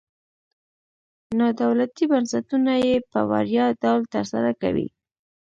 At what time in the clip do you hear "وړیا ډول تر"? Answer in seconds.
3.31-4.23